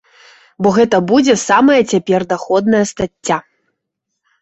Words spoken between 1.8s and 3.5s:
цяпер даходная стацця.